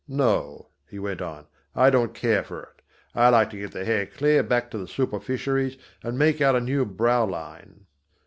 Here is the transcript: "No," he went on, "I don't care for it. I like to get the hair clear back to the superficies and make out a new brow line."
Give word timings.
"No," 0.07 0.69
he 0.89 0.97
went 0.97 1.21
on, 1.21 1.45
"I 1.75 1.91
don't 1.91 2.15
care 2.15 2.43
for 2.43 2.63
it. 2.63 2.81
I 3.13 3.29
like 3.29 3.51
to 3.51 3.59
get 3.59 3.71
the 3.71 3.85
hair 3.85 4.07
clear 4.07 4.41
back 4.41 4.71
to 4.71 4.79
the 4.79 4.87
superficies 4.87 5.77
and 6.01 6.17
make 6.17 6.41
out 6.41 6.55
a 6.55 6.59
new 6.59 6.85
brow 6.85 7.23
line." 7.23 7.85